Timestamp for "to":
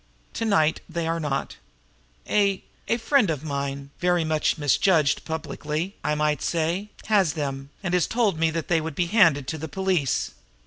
0.33-0.45, 9.49-9.59